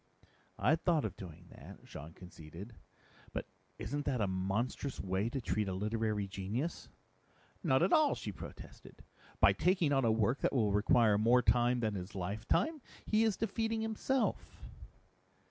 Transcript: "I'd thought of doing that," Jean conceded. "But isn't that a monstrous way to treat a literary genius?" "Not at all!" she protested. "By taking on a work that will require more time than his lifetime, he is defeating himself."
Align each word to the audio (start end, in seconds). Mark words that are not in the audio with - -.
"I'd 0.57 0.83
thought 0.83 1.05
of 1.05 1.15
doing 1.15 1.45
that," 1.49 1.85
Jean 1.85 2.13
conceded. 2.15 2.73
"But 3.33 3.45
isn't 3.77 4.05
that 4.05 4.19
a 4.19 4.25
monstrous 4.25 4.99
way 4.99 5.29
to 5.29 5.39
treat 5.39 5.67
a 5.67 5.75
literary 5.75 6.27
genius?" 6.27 6.89
"Not 7.61 7.83
at 7.83 7.93
all!" 7.93 8.15
she 8.15 8.31
protested. 8.31 9.03
"By 9.39 9.53
taking 9.53 9.93
on 9.93 10.03
a 10.03 10.11
work 10.11 10.39
that 10.39 10.53
will 10.53 10.71
require 10.73 11.19
more 11.19 11.43
time 11.43 11.81
than 11.81 11.93
his 11.93 12.15
lifetime, 12.15 12.81
he 13.05 13.23
is 13.23 13.37
defeating 13.37 13.81
himself." 13.81 14.43